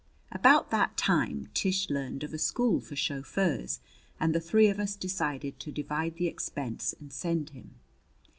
About 0.31 0.71
that 0.71 0.97
time 0.97 1.47
Tish 1.53 1.91
learned 1.91 2.23
of 2.23 2.33
a 2.33 2.39
school 2.39 2.79
for 2.81 2.95
chauffeurs, 2.95 3.81
and 4.19 4.33
the 4.33 4.39
three 4.41 4.67
of 4.67 4.79
us 4.79 4.95
decided 4.95 5.59
to 5.59 5.71
divide 5.71 6.15
the 6.15 6.25
expense 6.25 6.95
and 6.99 7.13
send 7.13 7.51
him. 7.51 7.75